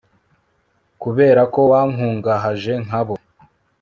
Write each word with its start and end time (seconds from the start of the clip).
kubera 1.01 1.41
ko 1.53 1.59
wankungahaje 1.71 2.73
nka 2.85 3.01
bo 3.05 3.15